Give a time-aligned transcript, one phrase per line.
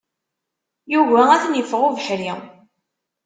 [0.91, 2.31] Yugi ad ten-iffeɣ ubeḥri.